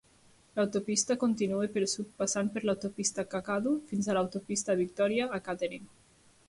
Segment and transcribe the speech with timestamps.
[0.59, 5.97] L'autopista continua pel sud passant per l'autopista Kakadu fins a l'autopista Victoria a Katherine.